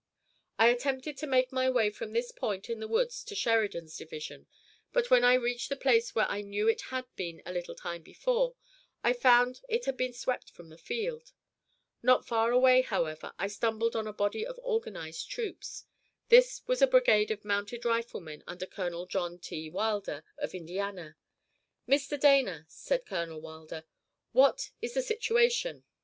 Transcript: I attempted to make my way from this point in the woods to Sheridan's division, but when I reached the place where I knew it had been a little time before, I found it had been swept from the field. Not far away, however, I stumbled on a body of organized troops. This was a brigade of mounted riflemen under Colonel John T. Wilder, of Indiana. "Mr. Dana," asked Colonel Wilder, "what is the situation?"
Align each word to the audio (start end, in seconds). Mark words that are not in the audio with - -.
I 0.57 0.69
attempted 0.69 1.15
to 1.17 1.27
make 1.27 1.51
my 1.51 1.69
way 1.69 1.91
from 1.91 2.11
this 2.11 2.31
point 2.31 2.71
in 2.71 2.79
the 2.79 2.87
woods 2.87 3.23
to 3.25 3.35
Sheridan's 3.35 3.95
division, 3.95 4.47
but 4.91 5.11
when 5.11 5.23
I 5.23 5.35
reached 5.35 5.69
the 5.69 5.75
place 5.75 6.15
where 6.15 6.25
I 6.27 6.41
knew 6.41 6.67
it 6.67 6.81
had 6.89 7.05
been 7.15 7.43
a 7.45 7.53
little 7.53 7.75
time 7.75 8.01
before, 8.01 8.55
I 9.03 9.13
found 9.13 9.61
it 9.69 9.85
had 9.85 9.97
been 9.97 10.13
swept 10.13 10.49
from 10.49 10.69
the 10.69 10.77
field. 10.79 11.33
Not 12.01 12.25
far 12.25 12.49
away, 12.51 12.81
however, 12.81 13.33
I 13.37 13.45
stumbled 13.45 13.95
on 13.95 14.07
a 14.07 14.11
body 14.11 14.43
of 14.43 14.59
organized 14.63 15.29
troops. 15.29 15.85
This 16.29 16.63
was 16.65 16.81
a 16.81 16.87
brigade 16.87 17.29
of 17.29 17.45
mounted 17.45 17.85
riflemen 17.85 18.43
under 18.47 18.65
Colonel 18.65 19.05
John 19.05 19.37
T. 19.37 19.69
Wilder, 19.69 20.23
of 20.39 20.55
Indiana. 20.55 21.15
"Mr. 21.87 22.19
Dana," 22.19 22.65
asked 22.67 23.05
Colonel 23.05 23.39
Wilder, 23.39 23.83
"what 24.31 24.71
is 24.81 24.95
the 24.95 25.03
situation?" 25.03 25.83